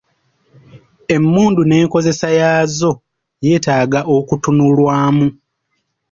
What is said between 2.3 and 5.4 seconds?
yaazo yeetaaga okutunulwamu.